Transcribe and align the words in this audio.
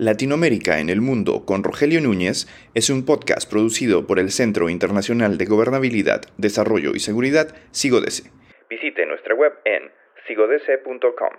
Latinoamérica 0.00 0.80
en 0.80 0.88
el 0.88 1.02
Mundo 1.02 1.44
con 1.44 1.62
Rogelio 1.62 2.00
Núñez 2.00 2.46
es 2.72 2.88
un 2.88 3.04
podcast 3.04 3.46
producido 3.50 4.06
por 4.06 4.18
el 4.18 4.30
Centro 4.30 4.70
Internacional 4.70 5.36
de 5.36 5.44
Gobernabilidad, 5.44 6.22
Desarrollo 6.38 6.92
y 6.94 7.00
Seguridad, 7.00 7.54
SIGODESE. 7.72 8.30
Visite 8.70 9.04
nuestra 9.04 9.34
web 9.34 9.52
en 9.66 9.90
sigodese.com. 10.26 11.34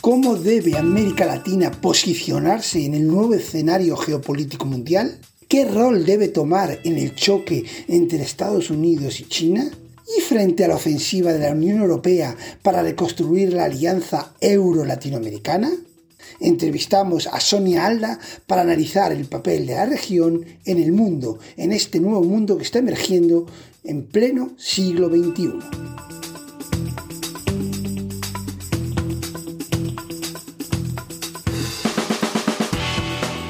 ¿Cómo 0.00 0.36
debe 0.36 0.78
América 0.78 1.26
Latina 1.26 1.70
posicionarse 1.82 2.86
en 2.86 2.94
el 2.94 3.06
nuevo 3.06 3.34
escenario 3.34 3.94
geopolítico 3.94 4.64
mundial? 4.64 5.20
¿Qué 5.50 5.66
rol 5.66 6.06
debe 6.06 6.28
tomar 6.28 6.78
en 6.82 6.96
el 6.96 7.14
choque 7.14 7.64
entre 7.88 8.22
Estados 8.22 8.70
Unidos 8.70 9.20
y 9.20 9.24
China? 9.24 9.64
Y 10.16 10.20
frente 10.20 10.64
a 10.64 10.68
la 10.68 10.76
ofensiva 10.76 11.32
de 11.32 11.40
la 11.40 11.52
Unión 11.52 11.80
Europea 11.80 12.36
para 12.62 12.82
reconstruir 12.82 13.52
la 13.52 13.64
alianza 13.64 14.34
euro-latinoamericana? 14.40 15.70
Entrevistamos 16.40 17.26
a 17.26 17.40
Sonia 17.40 17.86
Alda 17.86 18.18
para 18.46 18.62
analizar 18.62 19.12
el 19.12 19.26
papel 19.26 19.66
de 19.66 19.74
la 19.74 19.86
región 19.86 20.44
en 20.64 20.78
el 20.78 20.92
mundo, 20.92 21.38
en 21.56 21.72
este 21.72 22.00
nuevo 22.00 22.22
mundo 22.22 22.56
que 22.56 22.64
está 22.64 22.78
emergiendo 22.78 23.46
en 23.84 24.04
pleno 24.04 24.52
siglo 24.56 25.08
XXI. 25.08 26.27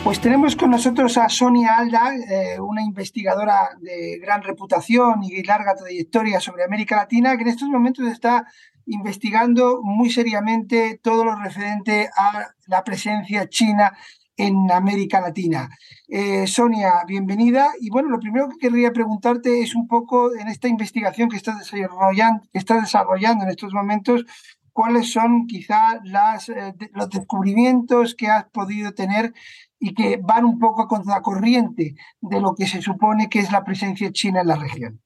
Pues 0.08 0.22
tenemos 0.22 0.56
con 0.56 0.70
nosotros 0.70 1.18
a 1.18 1.28
Sonia 1.28 1.76
Alda, 1.76 2.14
eh, 2.16 2.58
una 2.58 2.80
investigadora 2.80 3.76
de 3.78 4.18
gran 4.18 4.42
reputación 4.42 5.22
y 5.22 5.42
larga 5.42 5.74
trayectoria 5.74 6.40
sobre 6.40 6.64
América 6.64 6.96
Latina, 6.96 7.36
que 7.36 7.42
en 7.42 7.48
estos 7.48 7.68
momentos 7.68 8.06
está 8.06 8.46
investigando 8.86 9.82
muy 9.82 10.08
seriamente 10.08 10.98
todo 11.02 11.26
lo 11.26 11.36
referente 11.36 12.08
a 12.16 12.48
la 12.68 12.82
presencia 12.84 13.50
china 13.50 13.98
en 14.34 14.72
América 14.72 15.20
Latina. 15.20 15.68
Eh, 16.08 16.46
Sonia, 16.46 17.04
bienvenida. 17.06 17.72
Y 17.78 17.90
bueno, 17.90 18.08
lo 18.08 18.18
primero 18.18 18.48
que 18.48 18.56
querría 18.56 18.94
preguntarte 18.94 19.60
es 19.60 19.74
un 19.74 19.86
poco 19.86 20.34
en 20.34 20.48
esta 20.48 20.68
investigación 20.68 21.28
que 21.28 21.36
estás 21.36 21.58
desarrollando, 21.58 22.44
que 22.50 22.58
estás 22.58 22.80
desarrollando 22.80 23.44
en 23.44 23.50
estos 23.50 23.74
momentos, 23.74 24.24
cuáles 24.72 25.10
son 25.12 25.46
quizá 25.46 25.96
eh, 25.96 26.72
los 26.94 27.10
descubrimientos 27.10 28.14
que 28.14 28.28
has 28.28 28.44
podido 28.44 28.94
tener 28.94 29.34
y 29.78 29.94
que 29.94 30.18
van 30.22 30.44
un 30.44 30.58
poco 30.58 30.82
a 30.82 30.88
contracorriente 30.88 31.94
de 32.20 32.40
lo 32.40 32.54
que 32.54 32.66
se 32.66 32.82
supone 32.82 33.28
que 33.28 33.40
es 33.40 33.52
la 33.52 33.64
presencia 33.64 34.10
china 34.12 34.40
en 34.40 34.48
la 34.48 34.56
región. 34.56 35.00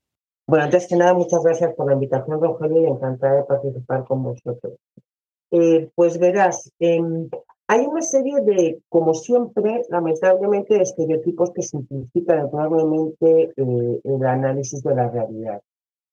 Bueno, 0.47 0.65
antes 0.65 0.89
que 0.89 0.97
nada, 0.97 1.15
muchas 1.15 1.43
gracias 1.43 1.75
por 1.75 1.87
la 1.87 1.95
invitación, 1.95 2.41
Rogelio, 2.41 2.83
y 2.83 2.87
encantada 2.87 3.37
de 3.37 3.45
participar 3.45 4.05
con 4.05 4.23
vosotros. 4.23 4.75
Eh, 5.51 5.91
pues 5.95 6.19
verás, 6.19 6.73
em, 6.79 7.29
hay 7.69 7.87
una 7.87 8.03
serie 8.03 8.41
de, 8.41 8.83
como 8.89 9.15
siempre, 9.15 9.83
lamentablemente, 9.89 10.75
de 10.75 10.83
estereotipos 10.83 11.53
que 11.53 11.63
simplifican 11.63 12.49
enormemente 12.49 13.53
eh, 13.57 14.01
el 14.03 14.27
análisis 14.27 14.83
de 14.83 14.95
la 14.95 15.09
realidad. 15.09 15.63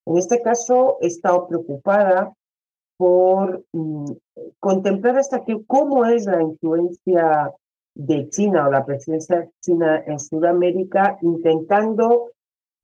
En 0.05 0.17
este 0.17 0.41
caso, 0.41 0.97
he 1.01 1.07
estado 1.07 1.47
preocupada 1.47 2.33
por 2.97 3.63
mm, 3.71 4.11
contemplar 4.59 5.17
hasta 5.17 5.45
qué 5.45 5.63
cómo 5.65 6.05
es 6.05 6.25
la 6.25 6.41
influencia 6.41 7.53
de 7.99 8.29
China 8.29 8.65
o 8.65 8.71
la 8.71 8.85
presencia 8.85 9.49
china 9.59 10.01
en 10.07 10.19
Sudamérica, 10.19 11.17
intentando 11.21 12.31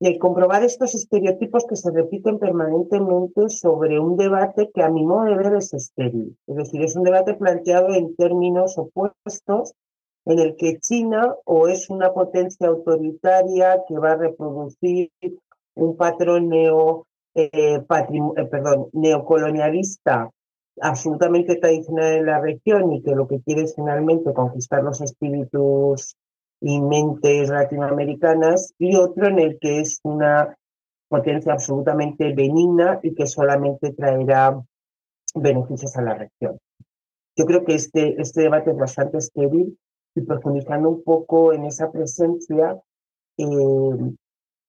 eh, 0.00 0.18
comprobar 0.18 0.62
estos 0.62 0.94
estereotipos 0.94 1.64
que 1.66 1.74
se 1.74 1.90
repiten 1.90 2.38
permanentemente 2.38 3.48
sobre 3.48 3.98
un 3.98 4.18
debate 4.18 4.70
que 4.74 4.82
a 4.82 4.90
mi 4.90 5.06
modo 5.06 5.24
de 5.24 5.36
ver 5.36 5.54
es 5.54 5.72
estéril. 5.72 6.36
Es 6.46 6.56
decir, 6.56 6.82
es 6.82 6.96
un 6.96 7.04
debate 7.04 7.32
planteado 7.32 7.94
en 7.94 8.14
términos 8.14 8.76
opuestos 8.76 9.72
en 10.26 10.38
el 10.38 10.54
que 10.56 10.80
China 10.80 11.34
o 11.46 11.68
es 11.68 11.88
una 11.88 12.12
potencia 12.12 12.68
autoritaria 12.68 13.84
que 13.88 13.96
va 13.96 14.12
a 14.12 14.16
reproducir 14.16 15.10
un 15.76 15.96
patrón 15.96 16.50
neo, 16.50 17.06
eh, 17.34 17.48
eh, 17.52 18.44
perdón, 18.50 18.90
neocolonialista 18.92 20.30
absolutamente 20.80 21.56
tradicional 21.56 22.12
en 22.12 22.26
la 22.26 22.40
región 22.40 22.92
y 22.92 23.02
que 23.02 23.14
lo 23.14 23.26
que 23.26 23.40
quiere 23.40 23.62
es 23.62 23.74
finalmente 23.74 24.32
conquistar 24.32 24.82
los 24.82 25.00
espíritus 25.00 26.16
y 26.60 26.80
mentes 26.80 27.48
latinoamericanas, 27.50 28.74
y 28.78 28.96
otro 28.96 29.26
en 29.28 29.38
el 29.38 29.58
que 29.58 29.80
es 29.80 30.00
una 30.02 30.56
potencia 31.08 31.52
absolutamente 31.52 32.32
benigna 32.32 32.98
y 33.02 33.14
que 33.14 33.26
solamente 33.26 33.92
traerá 33.92 34.60
beneficios 35.34 35.96
a 35.96 36.02
la 36.02 36.14
región. 36.14 36.58
Yo 37.36 37.44
creo 37.44 37.64
que 37.64 37.74
este, 37.74 38.20
este 38.20 38.42
debate 38.42 38.70
es 38.70 38.76
bastante 38.76 39.18
estéril 39.18 39.78
y 40.14 40.20
profundizando 40.22 40.88
un 40.88 41.04
poco 41.04 41.52
en 41.52 41.66
esa 41.66 41.92
presencia, 41.92 42.80
eh, 43.36 44.14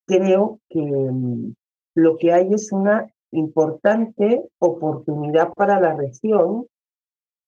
creo 0.06 0.60
que 0.70 0.82
mm, 0.82 1.54
lo 1.96 2.18
que 2.18 2.34
hay 2.34 2.54
es 2.54 2.72
una 2.74 3.08
importante 3.32 4.44
oportunidad 4.60 5.54
para 5.54 5.80
la 5.80 5.96
región 5.96 6.68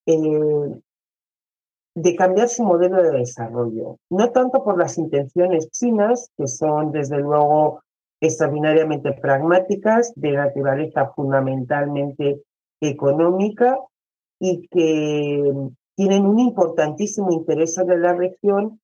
eh, 0.06 0.80
de 1.96 2.16
cambiar 2.16 2.50
su 2.50 2.64
modelo 2.64 3.02
de 3.02 3.12
desarrollo. 3.12 3.98
No 4.10 4.32
tanto 4.32 4.64
por 4.64 4.78
las 4.78 4.98
intenciones 4.98 5.70
chinas, 5.72 6.32
que 6.38 6.48
son 6.48 6.92
desde 6.92 7.18
luego 7.20 7.82
extraordinariamente 8.22 9.14
pragmáticas, 9.14 10.14
de 10.16 10.32
naturaleza 10.34 11.12
fundamentalmente 11.16 12.42
económica 12.82 13.78
y 14.40 14.68
que 14.68 15.54
tienen 15.96 16.26
un 16.26 16.40
importantísimo 16.40 17.32
interés 17.32 17.78
en 17.78 18.02
la 18.02 18.14
región 18.14 18.80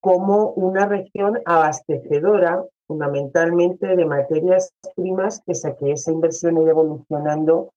como 0.00 0.50
una 0.50 0.86
región 0.86 1.40
abastecedora 1.44 2.64
fundamentalmente 2.86 3.96
de 3.96 4.04
materias 4.04 4.72
primas, 4.94 5.42
pese 5.42 5.68
a 5.68 5.76
que 5.76 5.92
esa 5.92 6.12
inversión 6.12 6.58
ha 6.58 6.70
evolucionando 6.70 7.72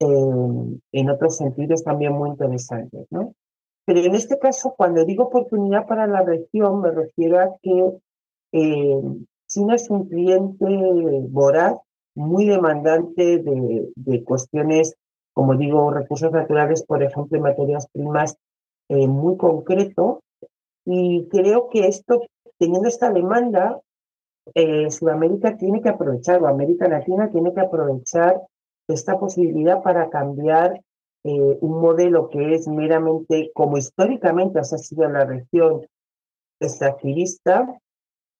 en 0.00 1.10
otros 1.10 1.36
sentidos 1.36 1.82
también 1.82 2.12
muy 2.12 2.30
interesantes. 2.30 3.06
¿no? 3.10 3.34
Pero 3.84 4.00
en 4.00 4.14
este 4.14 4.38
caso, 4.38 4.74
cuando 4.76 5.04
digo 5.04 5.24
oportunidad 5.24 5.86
para 5.86 6.06
la 6.06 6.22
región, 6.22 6.80
me 6.80 6.90
refiero 6.90 7.40
a 7.40 7.56
que 7.62 7.98
eh, 8.52 9.02
China 9.46 9.74
es 9.74 9.90
un 9.90 10.08
cliente 10.08 10.66
voraz, 11.30 11.78
muy 12.14 12.46
demandante 12.46 13.38
de, 13.38 13.88
de, 13.94 14.24
cuestiones, 14.24 14.94
como 15.32 15.54
digo, 15.54 15.90
recursos 15.90 16.32
naturales, 16.32 16.82
por 16.82 17.02
ejemplo, 17.02 17.40
materias 17.40 17.88
primas 17.92 18.36
eh, 18.88 19.06
muy 19.06 19.36
concreto. 19.36 20.20
Y 20.84 21.28
creo 21.28 21.68
que 21.68 21.86
esto, 21.86 22.22
teniendo 22.58 22.88
esta 22.88 23.10
demanda, 23.10 23.80
eh, 24.54 24.90
Sudamérica 24.90 25.56
tiene 25.56 25.80
que 25.80 25.88
aprovechar, 25.88 26.42
o 26.42 26.46
América 26.46 26.88
Latina 26.88 27.30
tiene 27.30 27.52
que 27.52 27.60
aprovechar 27.60 28.40
esta 28.88 29.18
posibilidad 29.18 29.82
para 29.82 30.08
cambiar 30.08 30.80
eh, 31.24 31.58
un 31.60 31.80
modelo 31.80 32.28
que 32.30 32.54
es 32.54 32.68
meramente, 32.68 33.50
como 33.54 33.76
históricamente 33.76 34.58
ha 34.58 34.64
sido 34.64 35.08
la 35.08 35.24
región, 35.24 35.86
extractivista 36.60 37.80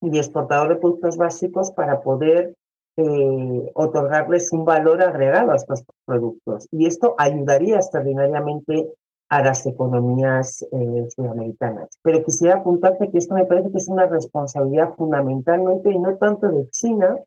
y 0.01 0.17
exportador 0.17 0.69
de 0.71 0.77
productos 0.77 1.17
básicos 1.17 1.71
para 1.73 2.01
poder 2.01 2.55
eh, 2.97 3.71
otorgarles 3.75 4.53
un 4.53 4.65
valor 4.65 5.03
agregado 5.03 5.53
a 5.53 5.57
estos 5.57 5.85
productos. 6.05 6.67
Y 6.73 6.87
esto 6.87 7.15
ayudaría 7.19 7.77
extraordinariamente 7.77 8.93
a 9.29 9.43
las 9.43 9.67
economías 9.67 10.63
eh, 10.73 11.09
sudamericanas. 11.15 11.99
Pero 12.03 12.25
quisiera 12.25 12.57
apuntarte 12.57 13.11
que 13.11 13.19
esto 13.19 13.35
me 13.35 13.45
parece 13.45 13.71
que 13.71 13.79
es 13.79 13.89
una 13.89 14.07
responsabilidad 14.07 14.95
fundamentalmente, 14.97 15.91
y 15.91 15.99
no 15.99 16.17
tanto 16.17 16.49
de 16.49 16.69
China, 16.71 17.19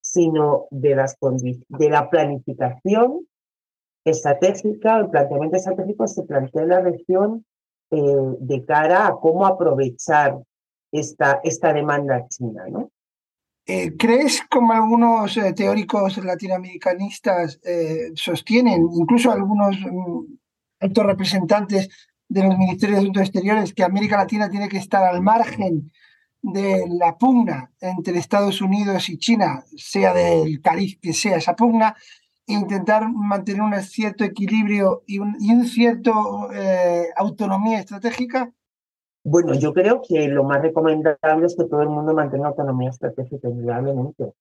sino 0.00 0.66
de, 0.70 0.96
las 0.96 1.16
de 1.20 1.90
la 1.90 2.10
planificación 2.10 3.26
estratégica, 4.04 4.98
el 4.98 5.10
planteamiento 5.10 5.56
estratégico 5.56 6.08
se 6.08 6.22
plantea 6.24 6.62
en 6.62 6.68
la 6.68 6.80
región 6.80 7.44
eh, 7.90 8.16
de 8.40 8.64
cara 8.64 9.06
a 9.06 9.16
cómo 9.16 9.46
aprovechar 9.46 10.38
esta, 10.90 11.40
esta 11.44 11.72
demanda 11.72 12.26
china, 12.28 12.64
¿no? 12.68 12.90
Eh, 13.66 13.94
¿Crees, 13.98 14.42
como 14.50 14.72
algunos 14.72 15.38
teóricos 15.54 16.16
latinoamericanistas 16.24 17.60
sostienen, 18.14 18.88
incluso 18.94 19.30
algunos 19.30 19.76
altos 20.80 21.06
representantes 21.06 21.88
de 22.28 22.42
los 22.44 22.58
ministerios 22.58 22.98
de 22.98 23.02
Asuntos 23.02 23.22
Exteriores 23.22 23.74
que 23.74 23.84
América 23.84 24.16
Latina 24.16 24.50
tiene 24.50 24.68
que 24.68 24.78
estar 24.78 25.02
al 25.02 25.22
margen 25.22 25.90
de 26.42 26.84
la 26.88 27.16
pugna 27.18 27.70
entre 27.80 28.18
Estados 28.18 28.60
Unidos 28.60 29.08
y 29.08 29.18
China, 29.18 29.64
sea 29.76 30.14
del 30.14 30.60
cariz 30.60 30.98
que 31.00 31.12
sea 31.12 31.36
esa 31.36 31.56
pugna, 31.56 31.96
e 32.46 32.52
intentar 32.54 33.10
mantener 33.12 33.60
un 33.60 33.74
cierto 33.82 34.24
equilibrio 34.24 35.02
y 35.06 35.18
un, 35.18 35.36
y 35.38 35.66
cierto 35.66 36.50
eh, 36.52 37.08
autonomía 37.16 37.80
estratégica? 37.80 38.50
Bueno, 39.24 39.52
yo 39.54 39.74
creo 39.74 40.00
que 40.00 40.28
lo 40.28 40.44
más 40.44 40.62
recomendable 40.62 41.46
es 41.46 41.54
que 41.56 41.64
todo 41.64 41.82
el 41.82 41.90
mundo 41.90 42.14
mantenga 42.14 42.48
autonomía 42.48 42.90
estratégica, 42.90 43.48
indudablemente. 43.48 44.32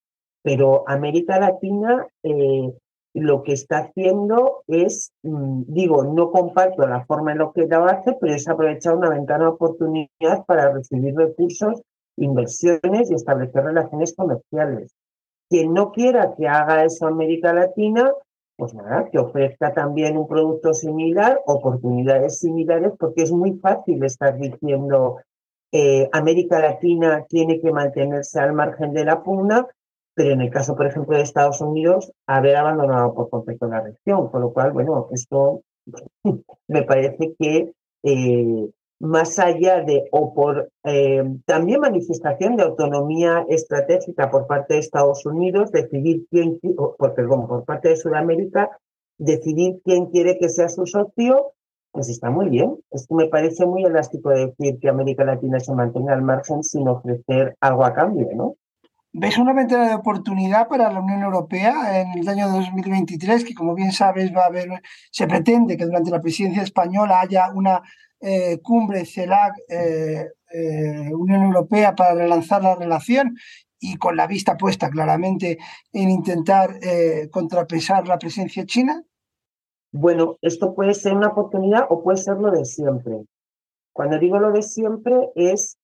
pero 0.42 0.88
América 0.88 1.40
Latina 1.40 2.08
eh, 2.24 2.72
lo 3.14 3.44
que 3.44 3.54
está 3.54 3.80
haciendo 3.80 4.64
es, 4.68 5.12
mm, 5.24 5.64
digo, 5.68 6.04
no 6.04 6.32
comparto 6.32 6.86
la 6.88 7.06
forma 7.06 7.32
en 7.32 7.40
la 7.40 7.52
que 7.54 7.66
lo 7.66 7.86
hace, 7.86 8.16
pero 8.20 8.34
es 8.34 8.48
aprovechar 8.48 8.96
una 8.96 9.10
ventana 9.10 9.46
de 9.46 9.52
oportunidad 9.52 10.46
para 10.46 10.72
recibir 10.72 11.16
recursos, 11.16 11.82
inversiones 12.18 13.10
y 13.10 13.16
establecer 13.16 13.64
relaciones 13.64 14.16
comerciales. 14.16 14.92
Quien 15.50 15.74
no 15.74 15.92
quiera 15.92 16.36
que 16.36 16.48
haga 16.48 16.84
eso 16.84 17.08
América 17.08 17.54
Latina, 17.54 18.12
pues 18.58 18.74
nada, 18.74 19.08
que 19.10 19.20
ofrezca 19.20 19.74
también 19.74 20.18
un 20.18 20.28
producto 20.28 20.74
similar, 20.74 21.40
oportunidades 21.46 22.40
similares, 22.40 22.92
porque 23.00 23.24
es 23.24 23.32
muy 23.32 23.54
fácil 23.60 24.04
estar 24.04 24.38
diciendo 24.38 25.18
eh, 25.72 26.10
América 26.12 26.60
Latina 26.60 27.26
tiene 27.28 27.60
que 27.60 27.72
mantenerse 27.72 28.40
al 28.40 28.54
margen 28.54 28.94
de 28.94 29.06
la 29.06 29.22
pugna, 29.22 29.68
pero 30.18 30.32
en 30.32 30.42
el 30.42 30.50
caso, 30.50 30.76
por 30.76 30.88
ejemplo, 30.88 31.16
de 31.16 31.22
Estados 31.22 31.62
Unidos, 31.62 32.12
haber 32.26 32.56
abandonado 32.56 33.14
por 33.14 33.30
completo 33.30 33.68
la 33.68 33.82
región, 33.82 34.30
con 34.30 34.42
lo 34.42 34.52
cual, 34.52 34.72
bueno, 34.72 35.10
esto 35.12 35.62
me 36.68 36.82
parece 36.82 37.36
que 37.38 37.72
eh, 38.02 38.70
más 39.00 39.38
allá 39.38 39.84
de, 39.84 40.06
o 40.12 40.34
por 40.34 40.72
eh, 40.86 41.24
también 41.46 41.82
manifestación 41.82 42.56
de 42.56 42.64
autonomía 42.64 43.46
estratégica 43.48 44.32
por 44.32 44.48
parte 44.48 44.74
de 44.74 44.80
Estados 44.80 45.24
Unidos, 45.28 45.72
decidir 45.72 46.26
quién, 46.32 46.60
por, 46.76 47.14
perdón, 47.14 47.48
por 47.48 47.64
parte 47.64 47.90
de 47.90 47.98
Sudamérica, 47.98 48.72
decidir 49.20 49.82
quién 49.86 50.08
quiere 50.08 50.40
que 50.40 50.50
sea 50.50 50.68
su 50.68 50.88
socio, 50.88 51.54
pues 51.92 52.10
está 52.10 52.32
muy 52.32 52.50
bien. 52.50 52.76
Esto 52.90 53.14
me 53.14 53.28
parece 53.28 53.68
muy 53.68 53.84
elástico 53.84 54.32
decir 54.32 54.80
que 54.80 54.90
América 54.90 55.24
Latina 55.26 55.60
se 55.60 55.76
mantenga 55.76 56.14
al 56.14 56.24
margen 56.24 56.64
sin 56.64 56.88
ofrecer 56.88 57.56
algo 57.62 57.86
a 57.86 57.94
cambio, 57.94 58.30
¿no? 58.34 58.56
¿Ves 59.14 59.38
una 59.38 59.54
ventana 59.54 59.88
de 59.88 59.96
oportunidad 59.96 60.68
para 60.68 60.92
la 60.92 61.00
Unión 61.00 61.24
Europea 61.24 62.02
en 62.02 62.20
el 62.20 62.28
año 62.28 62.50
2023, 62.50 63.46
que 63.46 63.54
como 63.54 63.74
bien 63.74 63.92
sabes 63.92 64.36
va 64.36 64.44
a 64.44 64.48
haber, 64.48 64.70
se 65.12 65.28
pretende 65.28 65.78
que 65.78 65.86
durante 65.86 66.12
la 66.12 66.22
presidencia 66.22 66.62
española 66.62 67.22
haya 67.22 67.50
una 67.52 67.82
eh, 68.20 68.60
cumbre 68.62 69.06
CELAC 69.06 69.54
eh, 69.70 70.28
eh, 70.52 71.14
Unión 71.14 71.44
Europea 71.44 71.96
para 71.96 72.16
relanzar 72.16 72.64
la 72.64 72.76
relación 72.76 73.36
y 73.80 73.98
con 73.98 74.16
la 74.18 74.26
vista 74.26 74.58
puesta 74.58 74.90
claramente 74.90 75.60
en 75.94 76.10
intentar 76.10 76.80
contrapesar 77.32 78.08
la 78.08 78.18
presencia 78.18 78.66
china? 78.66 79.04
Bueno, 79.92 80.38
esto 80.42 80.74
puede 80.74 80.96
ser 80.96 81.14
una 81.14 81.28
oportunidad 81.28 81.86
o 81.90 82.04
puede 82.04 82.18
ser 82.18 82.38
lo 82.38 82.50
de 82.50 82.66
siempre. 82.66 83.24
Cuando 83.94 84.18
digo 84.18 84.40
lo 84.40 84.52
de 84.52 84.64
siempre 84.64 85.16
es 85.36 85.78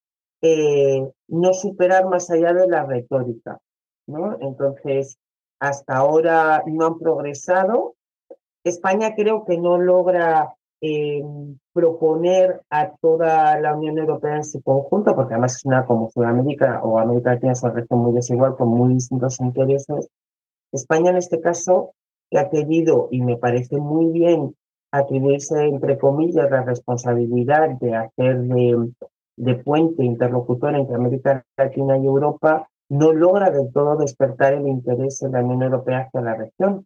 no 1.27 1.53
superar 1.53 2.05
más 2.07 2.29
allá 2.29 2.53
de 2.53 2.67
la 2.67 2.85
retórica. 2.85 3.59
¿no? 4.07 4.37
Entonces, 4.41 5.17
hasta 5.59 5.97
ahora 5.97 6.63
no 6.65 6.85
han 6.87 6.99
progresado. 6.99 7.95
España 8.63 9.15
creo 9.15 9.45
que 9.45 9.57
no 9.57 9.77
logra 9.77 10.55
proponer 11.71 12.61
a 12.69 12.91
toda 12.97 13.57
la 13.59 13.73
Unión 13.73 13.97
Europea 13.97 14.35
en 14.35 14.43
su 14.43 14.61
conjunto, 14.61 15.15
porque 15.15 15.33
además 15.33 15.55
es 15.55 15.65
una 15.65 15.85
como 15.85 16.09
Sudamérica 16.09 16.81
o 16.83 16.99
América 16.99 17.33
Latina 17.33 17.53
es 17.53 17.63
una 17.63 17.73
región 17.73 17.99
muy 17.99 18.13
desigual 18.13 18.57
con 18.57 18.67
muy 18.67 18.95
distintos 18.95 19.39
intereses. 19.39 20.09
España 20.73 21.11
en 21.11 21.17
este 21.17 21.39
caso 21.39 21.93
ha 22.37 22.49
querido, 22.49 23.07
y 23.11 23.21
me 23.21 23.37
parece 23.37 23.77
muy 23.77 24.07
bien, 24.07 24.55
atribuirse, 24.91 25.65
entre 25.65 25.97
comillas, 25.97 26.49
la 26.51 26.63
responsabilidad 26.63 27.69
de 27.79 27.95
hacer 27.95 28.41
de, 28.41 28.91
de 29.35 29.55
puente 29.55 30.03
interlocutor 30.03 30.75
entre 30.75 30.95
América 30.95 31.45
Latina 31.57 31.97
y 31.97 32.05
Europa, 32.05 32.69
no 32.89 33.13
logra 33.13 33.49
del 33.49 33.71
todo 33.71 33.95
despertar 33.95 34.53
el 34.53 34.67
interés 34.67 35.21
en 35.23 35.31
la 35.31 35.43
Unión 35.43 35.63
Europea 35.63 36.01
hacia 36.07 36.21
la 36.21 36.35
región. 36.35 36.85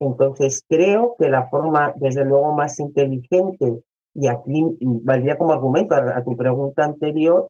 Entonces, 0.00 0.64
creo 0.68 1.14
que 1.18 1.28
la 1.28 1.48
forma, 1.48 1.94
desde 1.96 2.24
luego, 2.24 2.52
más 2.52 2.78
inteligente, 2.80 3.82
y 4.14 4.28
aquí 4.28 4.76
valdría 4.80 5.38
como 5.38 5.52
argumento 5.52 5.94
a, 5.94 6.22
tu 6.24 6.36
pregunta 6.36 6.84
anterior, 6.84 7.48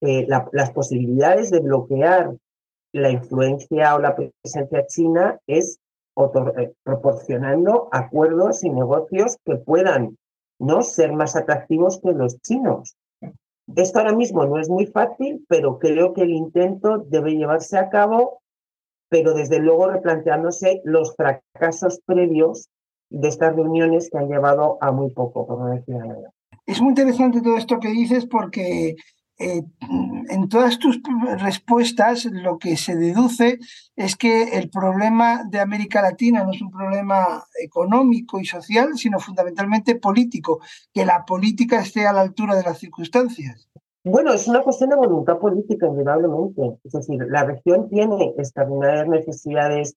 eh, 0.00 0.26
las 0.28 0.70
posibilidades 0.72 1.50
de 1.50 1.60
bloquear 1.60 2.34
la 2.92 3.10
influencia 3.10 3.94
o 3.94 3.98
la 3.98 4.14
presencia 4.14 4.86
china 4.86 5.40
es 5.46 5.80
eh, 6.16 6.72
proporcionando 6.84 7.88
acuerdos 7.90 8.62
y 8.62 8.70
negocios 8.70 9.36
que 9.44 9.56
puedan 9.56 10.16
no 10.60 10.82
ser 10.82 11.12
más 11.12 11.34
atractivos 11.34 12.00
que 12.00 12.12
los 12.12 12.40
chinos. 12.40 12.94
Esto 13.76 13.98
ahora 13.98 14.14
mismo 14.14 14.44
no 14.44 14.58
es 14.58 14.68
muy 14.68 14.86
fácil, 14.86 15.44
pero 15.48 15.78
creo 15.78 16.12
que 16.12 16.22
el 16.22 16.30
intento 16.30 16.98
debe 16.98 17.32
llevarse 17.32 17.78
a 17.78 17.88
cabo 17.88 18.42
pero 19.14 19.32
desde 19.32 19.60
luego 19.60 19.88
replanteándose 19.88 20.80
los 20.82 21.14
fracasos 21.14 22.00
previos 22.04 22.68
de 23.10 23.28
estas 23.28 23.54
reuniones 23.54 24.10
que 24.10 24.18
han 24.18 24.26
llevado 24.26 24.76
a 24.80 24.90
muy 24.90 25.12
poco, 25.12 25.46
como 25.46 25.68
decía 25.68 26.02
Es 26.66 26.80
muy 26.80 26.90
interesante 26.90 27.40
todo 27.40 27.56
esto 27.56 27.78
que 27.78 27.90
dices 27.90 28.26
porque 28.26 28.96
eh, 29.38 29.62
en 30.30 30.48
todas 30.48 30.78
tus 30.78 31.00
respuestas 31.38 32.24
lo 32.26 32.58
que 32.58 32.76
se 32.76 32.94
deduce 32.94 33.58
es 33.96 34.16
que 34.16 34.56
el 34.56 34.70
problema 34.70 35.42
de 35.50 35.58
América 35.58 36.02
Latina 36.02 36.44
no 36.44 36.52
es 36.52 36.62
un 36.62 36.70
problema 36.70 37.44
económico 37.60 38.38
y 38.38 38.44
social, 38.44 38.96
sino 38.96 39.18
fundamentalmente 39.18 39.96
político, 39.96 40.60
que 40.92 41.04
la 41.04 41.24
política 41.24 41.80
esté 41.80 42.06
a 42.06 42.12
la 42.12 42.20
altura 42.20 42.54
de 42.54 42.62
las 42.62 42.78
circunstancias. 42.78 43.68
Bueno, 44.04 44.32
es 44.32 44.46
una 44.46 44.62
cuestión 44.62 44.90
de 44.90 44.96
voluntad 44.96 45.38
política, 45.38 45.86
indudablemente. 45.86 46.78
Es 46.84 46.92
decir, 46.92 47.26
la 47.28 47.44
región 47.44 47.88
tiene 47.88 48.34
extraordinarias 48.36 49.08
necesidades 49.08 49.96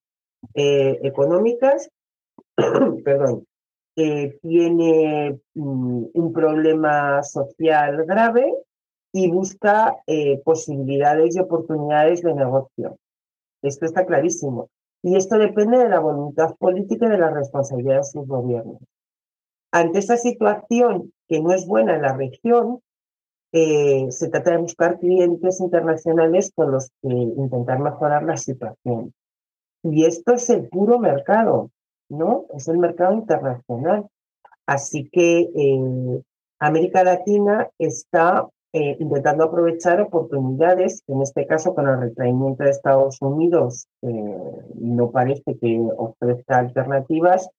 eh, 0.55 0.97
económicas, 1.03 1.89
perdón, 3.03 3.45
eh, 3.97 4.39
tiene 4.41 5.39
mm, 5.55 6.05
un 6.13 6.33
problema 6.33 7.21
social 7.23 8.05
grave 8.05 8.53
y 9.11 9.31
busca 9.31 9.97
eh, 10.07 10.41
posibilidades 10.43 11.35
y 11.35 11.39
oportunidades 11.39 12.21
de 12.21 12.33
negocio. 12.33 12.97
Esto 13.61 13.85
está 13.85 14.05
clarísimo. 14.05 14.69
Y 15.03 15.15
esto 15.15 15.37
depende 15.37 15.77
de 15.77 15.89
la 15.89 15.99
voluntad 15.99 16.55
política 16.57 17.05
y 17.05 17.09
de 17.09 17.17
la 17.17 17.29
responsabilidad 17.29 17.97
de 17.97 18.03
sus 18.03 18.27
gobiernos. 18.27 18.79
Ante 19.71 19.99
esta 19.99 20.17
situación 20.17 21.13
que 21.27 21.41
no 21.41 21.53
es 21.53 21.67
buena 21.67 21.95
en 21.95 22.01
la 22.01 22.13
región, 22.13 22.81
eh, 23.51 24.07
se 24.11 24.29
trata 24.29 24.51
de 24.51 24.57
buscar 24.57 24.99
clientes 24.99 25.59
internacionales 25.61 26.51
con 26.53 26.71
los 26.71 26.89
que 27.01 27.09
intentar 27.09 27.79
mejorar 27.79 28.23
la 28.23 28.37
situación. 28.37 29.13
Y 29.83 30.05
esto 30.05 30.33
es 30.33 30.49
el 30.49 30.67
puro 30.67 30.99
mercado, 30.99 31.71
¿no? 32.09 32.45
Es 32.53 32.67
el 32.67 32.77
mercado 32.77 33.13
internacional. 33.13 34.07
Así 34.65 35.09
que 35.09 35.49
eh, 35.55 36.21
América 36.59 37.03
Latina 37.03 37.69
está 37.77 38.47
eh, 38.73 38.97
intentando 38.99 39.45
aprovechar 39.45 40.01
oportunidades, 40.01 41.03
en 41.07 41.21
este 41.21 41.47
caso 41.47 41.73
con 41.73 41.87
el 41.87 41.99
retraimiento 41.99 42.63
de 42.63 42.69
Estados 42.69 43.21
Unidos 43.21 43.87
no 44.01 45.11
parece 45.11 45.57
que 45.57 45.81
ofrezca 45.97 46.59
alternativas, 46.59 47.49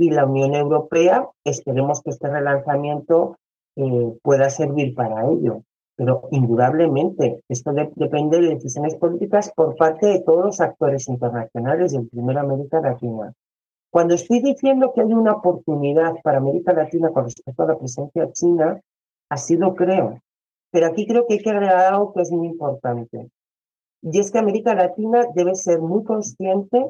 y 0.00 0.10
la 0.10 0.24
Unión 0.24 0.54
Europea, 0.54 1.28
esperemos 1.44 2.00
que 2.02 2.10
este 2.10 2.26
relanzamiento 2.28 3.36
eh, 3.76 4.14
pueda 4.22 4.48
servir 4.48 4.94
para 4.94 5.28
ello. 5.30 5.62
Pero 5.94 6.22
indudablemente 6.30 7.42
esto 7.50 7.72
depende 7.72 8.40
de 8.40 8.54
decisiones 8.54 8.94
políticas 8.94 9.52
por 9.54 9.76
parte 9.76 10.06
de 10.06 10.20
todos 10.20 10.46
los 10.46 10.60
actores 10.62 11.06
internacionales 11.08 11.92
en 11.92 12.08
primera 12.08 12.40
América 12.40 12.80
Latina. 12.80 13.34
Cuando 13.90 14.14
estoy 14.14 14.40
diciendo 14.40 14.92
que 14.94 15.02
hay 15.02 15.12
una 15.12 15.32
oportunidad 15.32 16.14
para 16.22 16.38
América 16.38 16.72
Latina 16.72 17.10
con 17.10 17.24
respecto 17.24 17.62
a 17.62 17.66
la 17.66 17.78
presencia 17.78 18.32
china, 18.32 18.80
así 19.28 19.58
lo 19.58 19.74
creo. 19.74 20.18
Pero 20.70 20.86
aquí 20.86 21.06
creo 21.06 21.26
que 21.26 21.34
hay 21.34 21.40
que 21.40 21.50
agregar 21.50 21.92
algo 21.92 22.12
que 22.12 22.22
es 22.22 22.30
muy 22.30 22.48
importante. 22.48 23.30
Y 24.02 24.18
es 24.18 24.30
que 24.30 24.38
América 24.38 24.74
Latina 24.74 25.26
debe 25.34 25.54
ser 25.54 25.80
muy 25.80 26.04
consciente 26.04 26.86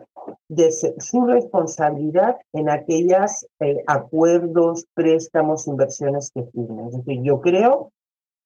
de 0.48 0.70
su 0.70 1.26
responsabilidad 1.26 2.36
en 2.52 2.70
aquellos 2.70 3.46
eh, 3.58 3.82
acuerdos, 3.86 4.86
préstamos, 4.94 5.66
inversiones 5.66 6.30
que 6.32 6.44
firme. 6.44 6.86
Es 6.86 6.96
decir, 6.96 7.22
yo 7.22 7.40
creo 7.40 7.90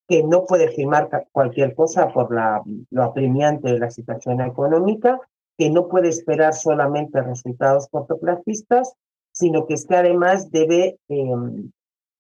que 0.08 0.22
no 0.22 0.44
puede 0.44 0.68
firmar 0.68 1.08
cualquier 1.32 1.74
cosa 1.74 2.12
por 2.12 2.34
la, 2.34 2.62
lo 2.90 3.02
apremiante 3.02 3.72
de 3.72 3.78
la 3.78 3.90
situación 3.90 4.40
económica, 4.40 5.20
que 5.58 5.70
no 5.70 5.88
puede 5.88 6.08
esperar 6.08 6.54
solamente 6.54 7.22
resultados 7.22 7.88
cortoplacistas, 7.88 8.94
sino 9.32 9.66
que 9.66 9.74
es 9.74 9.86
que 9.86 9.96
además 9.96 10.50
debe 10.50 10.98
em, 11.08 11.70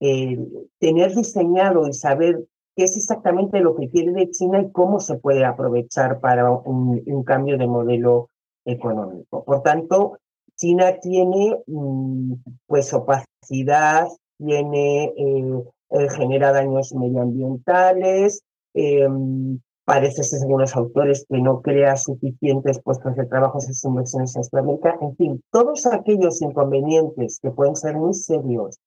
eh, 0.00 0.38
tener 0.78 1.14
diseñado 1.14 1.86
y 1.86 1.92
saber 1.92 2.44
qué 2.76 2.84
es 2.84 2.96
exactamente 2.96 3.60
lo 3.60 3.76
que 3.76 3.88
quiere 3.88 4.12
de 4.12 4.30
China 4.30 4.60
y 4.60 4.70
cómo 4.72 5.00
se 5.00 5.16
puede 5.16 5.44
aprovechar 5.44 6.20
para 6.20 6.50
un, 6.50 7.24
cambio 7.24 7.56
de 7.58 7.66
modelo 7.66 8.30
económico. 8.64 9.44
Por 9.44 9.62
tanto, 9.62 10.18
China 10.56 10.98
tiene 11.00 11.58
mm, 11.66 12.34
pues 12.66 12.92
opacidad, 12.92 14.08
tiene, 14.38 15.04
eh, 15.16 15.64
eh, 15.90 16.08
genera 16.10 16.52
daños 16.52 16.94
medioambientales, 16.94 18.42
em, 18.74 19.60
parece 19.84 20.22
ser, 20.22 20.40
según 20.40 20.62
los 20.62 20.74
autores, 20.76 21.26
que 21.28 21.38
no 21.38 21.60
crea 21.60 21.96
suficientes 21.96 22.80
puestos 22.80 23.14
de 23.16 23.26
trabajo 23.26 23.58
en 23.58 23.66
sus 23.66 23.84
inversiones 23.84 24.34
en 24.36 24.44
Sudamérica. 24.44 24.96
En 25.00 25.14
fin, 25.16 25.42
todos 25.50 25.86
aquellos 25.86 26.40
inconvenientes 26.42 27.38
que 27.40 27.50
pueden 27.50 27.76
ser 27.76 27.96
muy 27.96 28.14
serios 28.14 28.78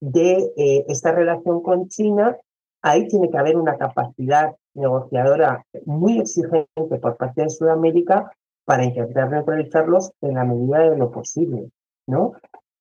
de 0.00 0.52
eh, 0.56 0.84
esta 0.88 1.12
relación 1.12 1.62
con 1.62 1.88
China, 1.88 2.36
ahí 2.84 3.08
tiene 3.08 3.30
que 3.30 3.38
haber 3.38 3.56
una 3.56 3.78
capacidad 3.78 4.54
negociadora 4.74 5.64
muy 5.86 6.20
exigente 6.20 6.98
por 7.00 7.16
parte 7.16 7.42
de 7.42 7.48
Sudamérica 7.48 8.30
para 8.66 8.84
intentar 8.84 9.30
neutralizarlos 9.30 10.12
en 10.20 10.34
la 10.34 10.44
medida 10.44 10.90
de 10.90 10.98
lo 10.98 11.10
posible, 11.10 11.70
¿no? 12.06 12.34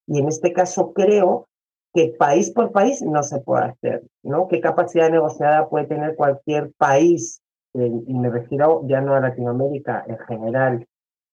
Y 0.05 0.19
en 0.19 0.27
este 0.27 0.51
caso 0.51 0.91
creo 0.91 1.47
que 1.93 2.13
país 2.19 2.51
por 2.51 2.73
país 2.73 3.01
no 3.01 3.23
se 3.23 3.39
puede 3.39 3.65
hacer, 3.65 4.03
¿no? 4.23 4.49
¿Qué 4.49 4.59
capacidad 4.59 5.09
negociada 5.09 5.69
puede 5.69 5.85
tener 5.85 6.15
cualquier 6.15 6.73
país? 6.73 7.41
Eh, 7.73 7.89
y 8.05 8.13
me 8.13 8.29
refiero 8.29 8.81
ya 8.85 8.99
no 8.99 9.15
a 9.15 9.21
Latinoamérica 9.21 10.03
en 10.05 10.17
general. 10.19 10.87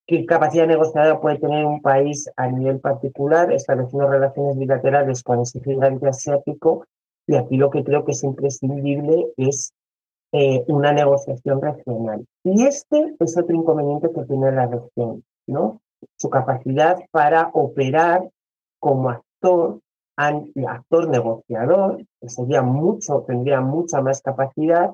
¿Qué 0.07 0.25
capacidad 0.27 0.69
negociada 0.69 1.21
puede 1.21 1.39
tener 1.39 1.65
un 1.65 1.83
país 1.83 2.31
a 2.37 2.47
nivel 2.47 2.79
particular 2.79 3.53
estableciendo 3.53 4.09
relaciones 4.09 4.57
bilaterales 4.57 5.25
con 5.25 5.41
ese 5.41 5.61
gigante 5.61 6.07
asiático? 6.09 6.85
Y 7.31 7.37
aquí 7.37 7.57
lo 7.57 7.71
que 7.71 7.85
creo 7.85 8.05
que 8.05 8.11
es 8.11 8.25
imprescindible 8.25 9.33
es 9.37 9.73
eh, 10.33 10.65
una 10.67 10.93
negociación 10.93 11.63
regional. 11.63 12.27
Y 12.43 12.67
este 12.67 13.15
es 13.21 13.39
otro 13.39 13.55
inconveniente 13.55 14.11
que 14.13 14.25
tiene 14.25 14.51
la 14.51 14.67
región, 14.67 15.23
¿no? 15.47 15.81
Su 16.17 16.29
capacidad 16.29 16.99
para 17.13 17.51
operar 17.55 18.29
como 18.81 19.11
actor 19.11 19.79
actor 20.17 21.09
negociador, 21.09 22.05
que 22.21 22.29
sería 22.29 22.63
mucho, 22.63 23.23
tendría 23.29 23.61
mucha 23.61 24.03
más 24.03 24.21
capacidad 24.23 24.91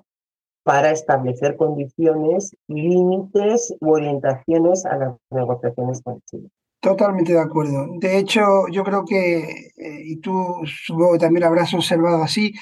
para 0.62 0.90
establecer 0.90 1.56
condiciones, 1.56 2.54
límites 2.68 3.74
u 3.80 3.92
orientaciones 3.92 4.84
a 4.84 4.96
las 4.98 5.16
negociaciones 5.30 6.02
con 6.02 6.20
Chile. 6.30 6.50
Totalmente 6.80 7.32
de 7.32 7.40
acuerdo. 7.40 7.86
De 7.98 8.18
hecho, 8.18 8.68
yo 8.70 8.84
creo 8.84 9.04
que, 9.04 9.38
eh, 9.76 10.02
y 10.04 10.16
tú 10.20 10.32
supongo 10.64 11.14
que 11.14 11.18
también 11.18 11.40
lo 11.40 11.48
habrás 11.48 11.74
observado 11.74 12.22
así, 12.22 12.52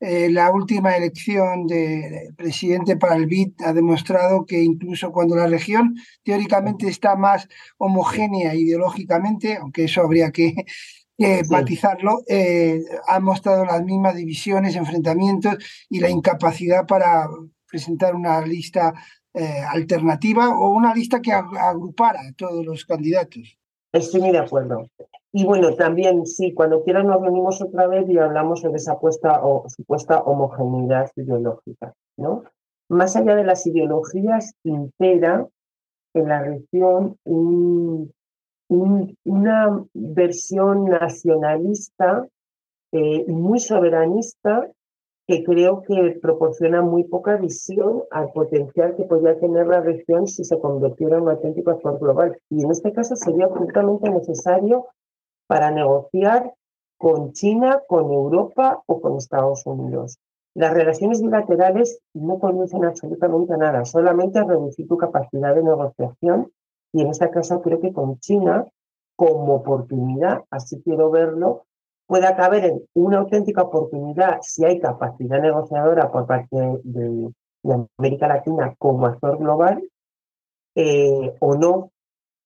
eh, 0.00 0.30
la 0.30 0.50
última 0.50 0.96
elección 0.96 1.66
de 1.66 2.30
presidente 2.36 2.96
para 2.96 3.16
el 3.16 3.26
BID 3.26 3.52
ha 3.64 3.72
demostrado 3.72 4.44
que 4.46 4.60
incluso 4.62 5.12
cuando 5.12 5.36
la 5.36 5.46
región 5.46 5.94
teóricamente 6.24 6.88
está 6.88 7.16
más 7.16 7.48
homogénea 7.78 8.54
ideológicamente, 8.54 9.56
aunque 9.56 9.84
eso 9.84 10.02
habría 10.02 10.30
que 10.32 10.54
que 11.18 11.42
matizarlo, 11.48 12.22
eh, 12.28 12.80
ha 13.06 13.20
mostrado 13.20 13.64
las 13.64 13.82
mismas 13.84 14.16
divisiones, 14.16 14.76
enfrentamientos 14.76 15.56
y 15.88 16.00
la 16.00 16.10
incapacidad 16.10 16.86
para 16.86 17.28
presentar 17.66 18.14
una 18.14 18.40
lista 18.44 18.92
eh, 19.34 19.62
alternativa 19.66 20.50
o 20.50 20.70
una 20.70 20.94
lista 20.94 21.20
que 21.20 21.32
agrupara 21.32 22.20
a 22.20 22.32
todos 22.32 22.64
los 22.64 22.84
candidatos. 22.84 23.58
Estoy 23.92 24.22
muy 24.22 24.32
de 24.32 24.38
acuerdo. 24.38 24.86
Y 25.32 25.44
bueno, 25.44 25.74
también 25.74 26.26
sí, 26.26 26.52
cuando 26.52 26.82
quieran 26.82 27.06
nos 27.06 27.20
reunimos 27.20 27.60
otra 27.62 27.86
vez 27.86 28.08
y 28.08 28.18
hablamos 28.18 28.60
sobre 28.60 28.76
esa 28.76 28.94
o, 28.94 29.64
supuesta 29.68 30.20
homogeneidad 30.22 31.10
ideológica. 31.16 31.94
¿no? 32.16 32.44
Más 32.88 33.16
allá 33.16 33.34
de 33.34 33.44
las 33.44 33.66
ideologías, 33.66 34.54
impera 34.64 35.46
en 36.14 36.28
la 36.28 36.42
región 36.42 37.16
un, 37.24 38.12
una 38.68 39.84
versión 39.94 40.84
nacionalista 40.84 42.26
eh, 42.92 43.24
muy 43.26 43.58
soberanista 43.58 44.68
que 45.26 45.44
creo 45.44 45.82
que 45.82 46.18
proporciona 46.20 46.82
muy 46.82 47.04
poca 47.04 47.36
visión 47.36 48.02
al 48.10 48.32
potencial 48.32 48.96
que 48.96 49.04
podría 49.04 49.38
tener 49.38 49.66
la 49.66 49.80
región 49.80 50.26
si 50.26 50.44
se 50.44 50.58
convirtiera 50.58 51.16
en 51.16 51.22
un 51.22 51.30
auténtico 51.30 51.70
actor 51.70 51.98
global. 52.00 52.38
Y 52.50 52.64
en 52.64 52.70
este 52.70 52.92
caso 52.92 53.14
sería 53.14 53.46
absolutamente 53.46 54.10
necesario 54.10 54.88
para 55.46 55.70
negociar 55.70 56.52
con 56.98 57.32
China, 57.32 57.82
con 57.86 58.12
Europa 58.12 58.82
o 58.86 59.00
con 59.00 59.16
Estados 59.16 59.64
Unidos. 59.66 60.18
Las 60.54 60.74
relaciones 60.74 61.22
bilaterales 61.22 62.00
no 62.14 62.38
conducen 62.38 62.84
absolutamente 62.84 63.54
a 63.54 63.56
nada, 63.56 63.84
solamente 63.84 64.38
a 64.38 64.44
reducir 64.44 64.86
tu 64.86 64.96
capacidad 64.98 65.54
de 65.54 65.62
negociación 65.62 66.52
y 66.92 67.02
en 67.02 67.08
este 67.08 67.30
caso 67.30 67.62
creo 67.62 67.80
que 67.80 67.92
con 67.92 68.18
China, 68.18 68.66
como 69.16 69.54
oportunidad, 69.54 70.44
así 70.50 70.82
quiero 70.82 71.10
verlo, 71.10 71.64
puede 72.12 72.36
caber 72.36 72.66
en 72.66 72.82
una 72.92 73.20
auténtica 73.20 73.62
oportunidad 73.62 74.40
si 74.42 74.66
hay 74.66 74.78
capacidad 74.78 75.40
negociadora 75.40 76.12
por 76.12 76.26
parte 76.26 76.54
de, 76.84 77.32
América 77.98 78.28
Latina 78.28 78.74
como 78.76 79.06
actor 79.06 79.38
global, 79.38 79.82
eh, 80.74 81.34
o 81.40 81.54
no, 81.54 81.90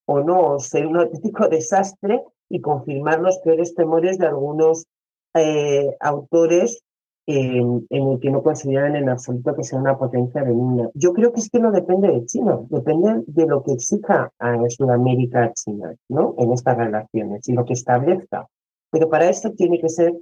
o 0.06 0.20
no, 0.20 0.61
ser 0.61 0.87
un 0.87 0.99
auténtico 0.99 1.49
desastre 1.49 2.23
y 2.49 2.61
confirmar 2.61 3.18
los 3.18 3.40
peores 3.40 3.75
temores 3.75 4.18
de 4.18 4.28
algunos 4.28 4.87
eh, 5.35 5.96
autores 5.99 6.85
en, 7.26 7.88
el 7.90 8.20
que 8.20 8.30
no 8.30 8.44
consideran 8.44 8.94
en 8.94 9.08
absoluto 9.08 9.56
que 9.56 9.64
sea 9.64 9.80
una 9.80 9.99
potencia 9.99 10.44
benigna. 10.44 10.90
Yo 10.94 11.12
creo 11.12 11.32
que 11.32 11.40
es 11.40 11.50
que 11.50 11.58
no 11.58 11.73
depende 11.73 12.06
de 12.06 12.25
China, 12.25 12.61
depende 12.68 13.25
de 13.26 13.46
lo 13.46 13.64
que 13.64 13.73
exija 13.73 14.30
a 14.38 14.56
Sudamérica 14.68 15.52
China, 15.54 15.92
¿no? 16.08 16.37
En 16.38 16.52
estas 16.52 16.76
relaciones 16.76 17.49
y 17.49 17.52
lo 17.52 17.64
que 17.64 17.73
establezca. 17.73 18.46
Pero 18.90 19.09
para 19.09 19.28
eso 19.28 19.50
tiene 19.57 19.78
que 19.81 19.88
ser 19.88 20.12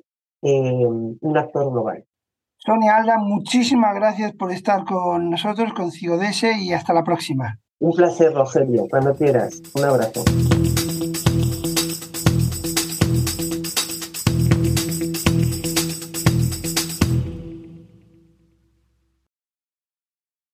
eh, 0.42 0.86
un 0.86 1.38
actor 1.38 1.70
global. 1.70 2.04
Sonia 2.56 2.96
Alda, 2.96 3.18
muchísimas 3.18 3.94
gracias 3.94 4.32
por 4.32 4.50
estar 4.50 4.84
con 4.84 5.30
nosotros, 5.30 5.74
con 5.74 5.92
Cigodese, 5.92 6.58
y 6.58 6.72
hasta 6.72 6.94
la 6.94 7.04
próxima. 7.04 7.60
Un 7.78 7.92
placer, 7.92 8.32
Rogelio, 8.32 8.86
cuando 8.88 9.14
quieras. 9.14 9.60
Un 9.74 9.84
abrazo. 9.84 10.24